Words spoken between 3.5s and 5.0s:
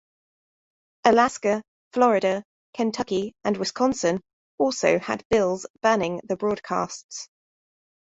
Wisconsin also